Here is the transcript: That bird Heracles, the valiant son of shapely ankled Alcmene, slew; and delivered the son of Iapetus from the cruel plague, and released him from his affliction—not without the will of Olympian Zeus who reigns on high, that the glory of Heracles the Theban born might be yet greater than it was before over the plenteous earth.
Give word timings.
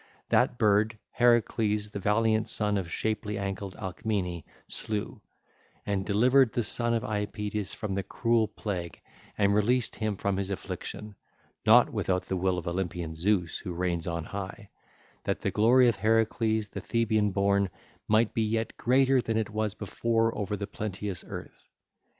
That 0.29 0.57
bird 0.57 0.97
Heracles, 1.11 1.91
the 1.91 1.99
valiant 1.99 2.47
son 2.47 2.75
of 2.75 2.91
shapely 2.91 3.37
ankled 3.37 3.75
Alcmene, 3.75 4.43
slew; 4.67 5.21
and 5.85 6.03
delivered 6.03 6.53
the 6.53 6.63
son 6.63 6.95
of 6.95 7.03
Iapetus 7.03 7.75
from 7.75 7.93
the 7.93 8.01
cruel 8.01 8.47
plague, 8.47 8.99
and 9.37 9.53
released 9.53 9.95
him 9.97 10.17
from 10.17 10.37
his 10.37 10.49
affliction—not 10.49 11.91
without 11.93 12.23
the 12.23 12.35
will 12.35 12.57
of 12.57 12.67
Olympian 12.67 13.13
Zeus 13.13 13.59
who 13.59 13.73
reigns 13.73 14.07
on 14.07 14.23
high, 14.23 14.71
that 15.25 15.41
the 15.41 15.51
glory 15.51 15.87
of 15.87 15.97
Heracles 15.97 16.69
the 16.69 16.81
Theban 16.81 17.29
born 17.29 17.69
might 18.07 18.33
be 18.33 18.41
yet 18.41 18.75
greater 18.77 19.21
than 19.21 19.37
it 19.37 19.51
was 19.51 19.75
before 19.75 20.35
over 20.35 20.57
the 20.57 20.65
plenteous 20.65 21.23
earth. 21.27 21.69